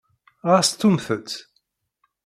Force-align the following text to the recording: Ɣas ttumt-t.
Ɣas 0.49 0.69
ttumt-t. 0.71 1.31